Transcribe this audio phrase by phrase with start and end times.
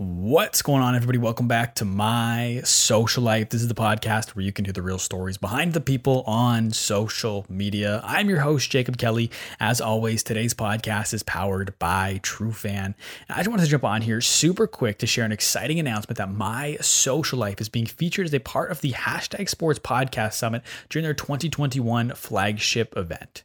[0.00, 1.18] What's going on, everybody?
[1.18, 3.48] Welcome back to my social life.
[3.48, 6.70] This is the podcast where you can hear the real stories behind the people on
[6.70, 8.00] social media.
[8.04, 9.28] I'm your host, Jacob Kelly.
[9.58, 12.84] As always, today's podcast is powered by Trufan.
[12.84, 12.94] And
[13.28, 16.30] I just wanted to jump on here super quick to share an exciting announcement that
[16.30, 20.62] my social life is being featured as a part of the Hashtag Sports Podcast Summit
[20.90, 23.42] during their 2021 flagship event.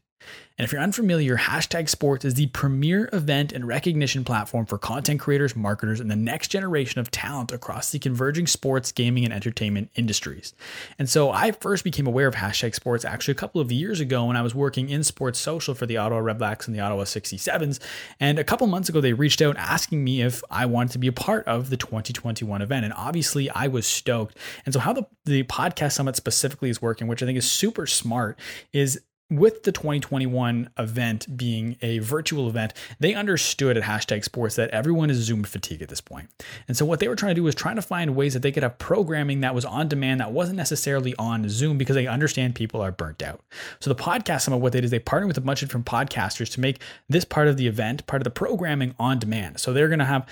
[0.57, 5.19] And if you're unfamiliar, Hashtag Sports is the premier event and recognition platform for content
[5.19, 9.89] creators, marketers, and the next generation of talent across the converging sports, gaming, and entertainment
[9.95, 10.53] industries.
[10.99, 14.25] And so I first became aware of Hashtag Sports actually a couple of years ago
[14.25, 17.79] when I was working in sports social for the Ottawa Redblacks and the Ottawa 67s.
[18.19, 21.07] And a couple months ago, they reached out asking me if I wanted to be
[21.07, 22.85] a part of the 2021 event.
[22.85, 24.37] And obviously, I was stoked.
[24.65, 27.87] And so, how the, the podcast summit specifically is working, which I think is super
[27.87, 28.37] smart,
[28.71, 29.01] is
[29.37, 35.09] with the 2021 event being a virtual event, they understood at hashtag sports that everyone
[35.09, 36.29] is Zoom fatigue at this point.
[36.67, 38.51] And so what they were trying to do was trying to find ways that they
[38.51, 42.55] could have programming that was on demand that wasn't necessarily on Zoom because they understand
[42.55, 43.41] people are burnt out.
[43.79, 45.85] So the podcast, of what they did is they partnered with a bunch of different
[45.85, 49.59] podcasters to make this part of the event, part of the programming on demand.
[49.59, 50.27] So they're going to have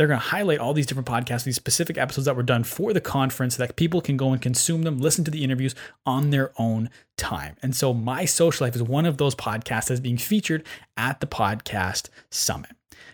[0.00, 2.94] they're going to highlight all these different podcasts, these specific episodes that were done for
[2.94, 5.74] the conference so that people can go and consume them, listen to the interviews
[6.06, 7.54] on their own time.
[7.62, 11.26] And so my social life is one of those podcasts that's being featured at the
[11.26, 12.70] podcast summit.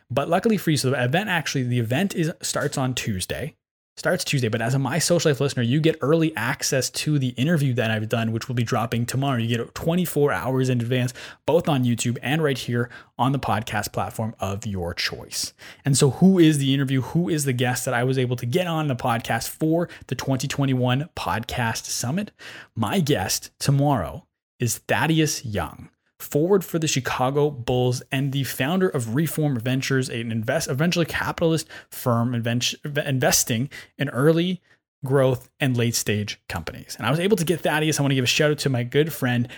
[0.09, 3.57] But luckily for you, so the event actually, the event is starts on Tuesday
[3.97, 4.48] starts Tuesday.
[4.48, 7.91] But as a My Social Life listener, you get early access to the interview that
[7.91, 9.39] I've done, which will be dropping tomorrow.
[9.39, 11.14] You get 24 hours in advance,
[11.47, 15.55] both on YouTube and right here on the podcast platform of your choice.
[15.84, 17.00] And so, who is the interview?
[17.00, 20.14] Who is the guest that I was able to get on the podcast for the
[20.14, 22.33] 2021 Podcast Summit?
[22.74, 24.27] My guest tomorrow
[24.58, 30.33] is Thaddeus Young forward for the Chicago Bulls and the founder of Reform Ventures, an
[30.33, 34.62] invest, eventually capitalist firm invent, investing in early
[35.05, 36.97] growth and late stage companies.
[36.97, 37.98] And I was able to get Thaddeus.
[37.98, 39.48] I want to give a shout out to my good friend,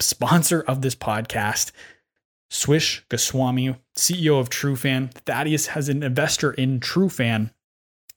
[0.00, 1.72] sponsor of this podcast,
[2.48, 5.12] Swish Goswami, CEO of Trufan.
[5.12, 7.50] Thaddeus has an investor in Trufan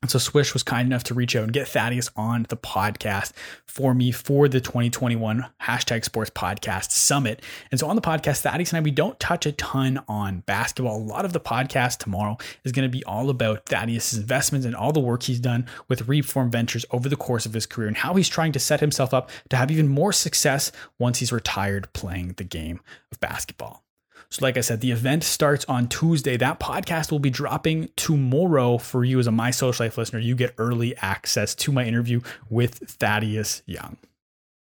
[0.04, 3.32] and so Swish was kind enough to reach out and get Thaddeus on the podcast
[3.66, 7.42] for me for the 2021 hashtag sports podcast summit.
[7.72, 10.98] And so on the podcast, Thaddeus and I, we don't touch a ton on basketball.
[10.98, 14.76] A lot of the podcast tomorrow is going to be all about Thaddeus' investments and
[14.76, 17.96] all the work he's done with Reform Ventures over the course of his career and
[17.96, 21.88] how he's trying to set himself up to have even more success once he's retired
[21.94, 23.83] playing the game of basketball.
[24.34, 26.38] So, like I said, the event starts on Tuesday.
[26.38, 30.18] That podcast will be dropping tomorrow for you as a My Social Life listener.
[30.18, 33.96] You get early access to my interview with Thaddeus Young.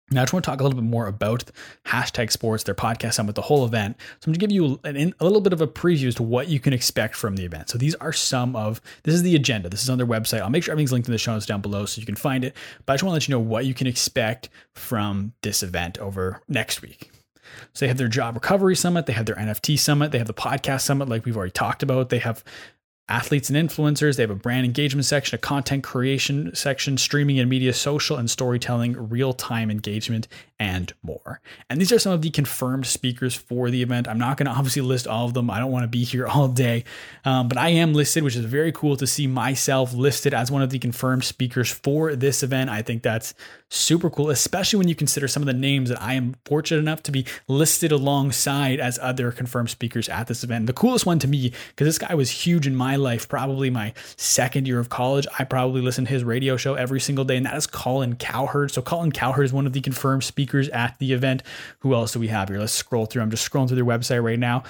[0.09, 1.44] Now, I just want to talk a little bit more about
[1.85, 3.97] hashtag sports, their podcast summit, the whole event.
[4.19, 6.23] So, I'm going to give you an, a little bit of a preview as to
[6.23, 7.69] what you can expect from the event.
[7.69, 9.69] So, these are some of this is the agenda.
[9.69, 10.41] This is on their website.
[10.41, 12.43] I'll make sure everything's linked in the show notes down below so you can find
[12.43, 12.55] it.
[12.88, 15.99] But I just want to let you know what you can expect from this event
[15.99, 17.11] over next week.
[17.74, 20.34] So they have their job recovery summit, they have their NFT summit, they have the
[20.34, 22.09] podcast summit, like we've already talked about.
[22.09, 22.44] They have
[23.11, 24.16] athletes and influencers.
[24.16, 28.29] They have a brand engagement section, a content creation section, streaming and media, social and
[28.29, 30.29] storytelling, real time engagement,
[30.61, 31.41] and more.
[31.69, 34.07] And these are some of the confirmed speakers for the event.
[34.07, 35.49] I'm not going to obviously list all of them.
[35.49, 36.85] I don't want to be here all day,
[37.25, 40.61] um, but I am listed, which is very cool to see myself listed as one
[40.61, 42.69] of the confirmed speakers for this event.
[42.69, 43.33] I think that's
[43.69, 47.01] super cool, especially when you consider some of the names that I am fortunate enough
[47.03, 50.67] to be listed alongside as other confirmed speakers at this event.
[50.67, 53.94] The coolest one to me, because this guy was huge in my life, probably my
[54.16, 55.28] second year of college.
[55.38, 58.72] I probably listened to his radio show every single day, and that is Colin Cowherd.
[58.72, 61.44] So Colin Cowherd is one of the confirmed speakers at the event.
[61.79, 62.59] Who else do we have here?
[62.59, 63.22] Let's scroll through.
[63.22, 64.63] I'm just scrolling through their website right now.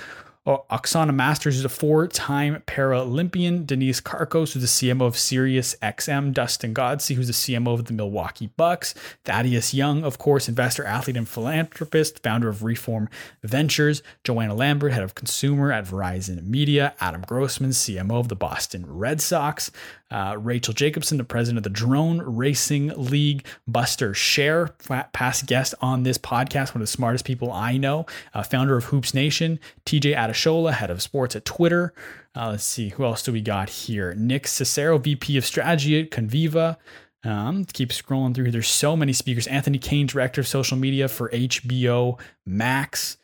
[0.43, 6.33] Oh, Oksana Masters, who's a four-time Paralympian, Denise Karkos, who's the CMO of Sirius XM,
[6.33, 11.15] Dustin Godsey, who's the CMO of the Milwaukee Bucks, Thaddeus Young, of course, investor, athlete,
[11.15, 13.07] and philanthropist, founder of Reform
[13.43, 18.83] Ventures, Joanna Lambert, head of consumer at Verizon Media, Adam Grossman, CMO of the Boston
[18.87, 19.69] Red Sox,
[20.09, 24.71] uh, Rachel Jacobson, the president of the Drone Racing League, Buster Scher,
[25.13, 28.85] past guest on this podcast, one of the smartest people I know, uh, founder of
[28.85, 31.93] Hoops Nation, TJ Adeshola, head of sports at Twitter.
[32.35, 34.13] Uh, let's see, who else do we got here?
[34.15, 36.77] Nick Cicero, VP of Strategy at Conviva.
[37.23, 38.51] Um, keep scrolling through.
[38.51, 39.47] There's so many speakers.
[39.47, 43.17] Anthony Kane, director of social media for HBO Max.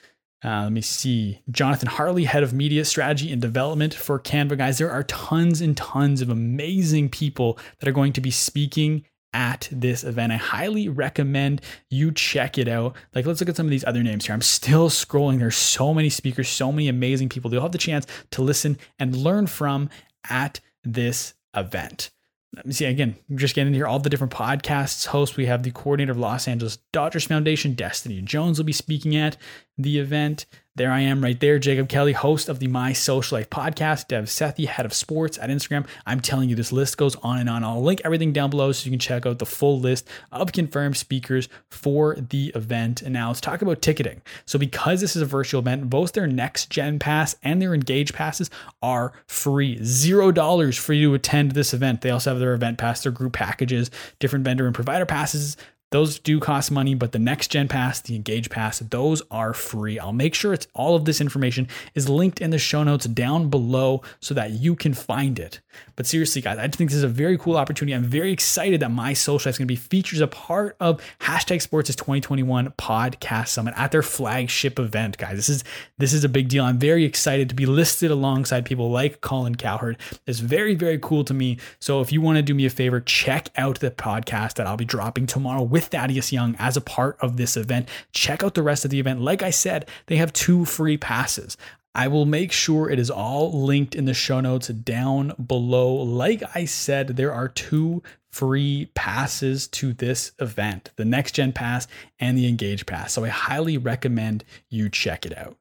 [0.46, 1.42] Uh, let me see.
[1.50, 4.58] Jonathan Harley, head of media strategy and development for Canva.
[4.58, 9.04] Guys, there are tons and tons of amazing people that are going to be speaking
[9.34, 10.32] at this event.
[10.32, 12.96] I highly recommend you check it out.
[13.14, 14.34] Like, let's look at some of these other names here.
[14.34, 15.40] I'm still scrolling.
[15.40, 17.52] There's so many speakers, so many amazing people.
[17.52, 19.90] You'll have the chance to listen and learn from
[20.30, 22.10] at this event.
[22.56, 23.16] Let me see again.
[23.30, 25.36] I'm just getting here all the different podcasts hosts.
[25.36, 29.38] We have the coordinator of Los Angeles Dodgers Foundation, Destiny Jones, will be speaking at
[29.78, 30.46] the event.
[30.78, 34.26] There I am right there, Jacob Kelly, host of the My Social Life podcast, Dev
[34.26, 35.88] Sethi, head of sports at Instagram.
[36.06, 37.64] I'm telling you, this list goes on and on.
[37.64, 40.96] I'll link everything down below so you can check out the full list of confirmed
[40.96, 43.02] speakers for the event.
[43.02, 44.22] And now let's talk about ticketing.
[44.46, 48.14] So, because this is a virtual event, both their next gen pass and their engage
[48.14, 48.52] passes
[48.84, 49.84] are free.
[49.84, 52.02] Zero dollars for you to attend this event.
[52.02, 53.90] They also have their event pass, their group packages,
[54.20, 55.58] different vendor and provider passes
[55.92, 59.98] those do cost money, but the next gen pass, the engage pass, those are free.
[59.98, 63.50] I'll make sure it's all of this information is linked in the show notes down
[63.50, 65.62] below so that you can find it.
[65.96, 67.94] But seriously, guys, I think this is a very cool opportunity.
[67.94, 71.02] I'm very excited that my social is going to be featured as a part of
[71.22, 75.36] hashtag sports is 2021 podcast summit at their flagship event, guys.
[75.36, 75.64] This is
[75.98, 76.64] this is a big deal.
[76.64, 79.98] I'm very excited to be listed alongside people like Colin Cowherd.
[80.26, 81.58] It's very, very cool to me.
[81.80, 84.78] So if you want to do me a favor, check out the podcast that I'll
[84.78, 87.88] be dropping tomorrow with Thaddeus Young as a part of this event.
[88.12, 89.22] Check out the rest of the event.
[89.22, 91.56] Like I said, they have two free passes.
[91.94, 95.94] I will make sure it is all linked in the show notes down below.
[95.94, 98.02] Like I said, there are two
[98.32, 101.88] free passes to this event the Next Gen Pass
[102.20, 103.14] and the Engage Pass.
[103.14, 105.58] So I highly recommend you check it out.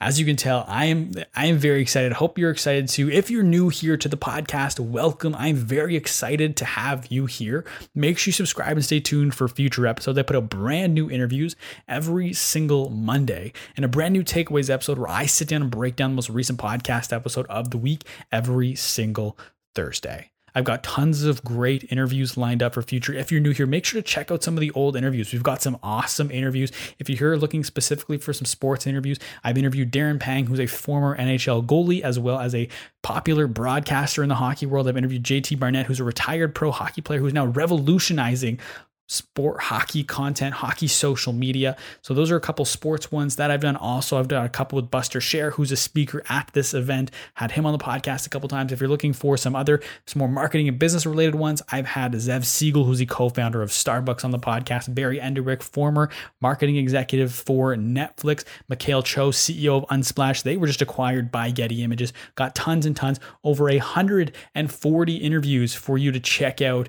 [0.00, 2.12] As you can tell, I am I am very excited.
[2.12, 3.10] Hope you're excited too.
[3.10, 5.34] If you're new here to the podcast, welcome.
[5.36, 7.64] I'm very excited to have you here.
[7.94, 10.18] Make sure you subscribe and stay tuned for future episodes.
[10.18, 11.56] I put out brand new interviews
[11.88, 15.96] every single Monday and a brand new takeaways episode where I sit down and break
[15.96, 19.38] down the most recent podcast episode of the week every single
[19.74, 20.33] Thursday.
[20.54, 23.12] I've got tons of great interviews lined up for future.
[23.12, 25.32] If you're new here, make sure to check out some of the old interviews.
[25.32, 26.70] We've got some awesome interviews.
[26.98, 30.66] If you're here looking specifically for some sports interviews, I've interviewed Darren Pang, who's a
[30.66, 32.68] former NHL goalie, as well as a
[33.02, 34.88] popular broadcaster in the hockey world.
[34.88, 38.60] I've interviewed JT Barnett, who's a retired pro hockey player who's now revolutionizing
[39.06, 41.76] sport hockey content, hockey social media.
[42.02, 43.76] So those are a couple sports ones that I've done.
[43.76, 47.10] Also, I've done a couple with Buster Scher, who's a speaker at this event.
[47.34, 48.72] Had him on the podcast a couple times.
[48.72, 52.12] If you're looking for some other, some more marketing and business related ones, I've had
[52.12, 54.94] Zev Siegl, who's the co-founder of Starbucks on the podcast.
[54.94, 56.08] Barry Enderwick, former
[56.40, 58.44] marketing executive for Netflix.
[58.68, 60.42] Mikael Cho, CEO of Unsplash.
[60.42, 62.12] They were just acquired by Getty Images.
[62.36, 66.88] Got tons and tons, over 140 interviews for you to check out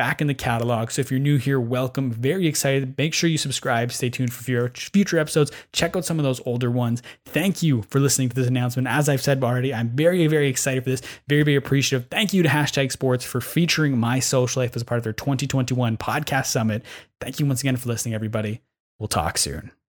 [0.00, 0.90] back in the catalog.
[0.90, 2.10] So if you're new here, welcome.
[2.10, 2.96] Very excited.
[2.96, 3.92] Make sure you subscribe.
[3.92, 5.52] Stay tuned for future episodes.
[5.74, 7.02] Check out some of those older ones.
[7.26, 8.88] Thank you for listening to this announcement.
[8.88, 11.02] As I've said already, I'm very, very excited for this.
[11.28, 12.08] Very, very appreciative.
[12.10, 15.98] Thank you to Hashtag Sports for featuring my social life as part of their 2021
[15.98, 16.82] podcast summit.
[17.20, 18.62] Thank you once again for listening, everybody.
[18.98, 19.70] We'll talk soon.